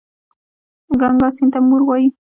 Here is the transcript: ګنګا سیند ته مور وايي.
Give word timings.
ګنګا 0.99 1.29
سیند 1.35 1.51
ته 1.53 1.59
مور 1.67 1.81
وايي. 1.85 2.07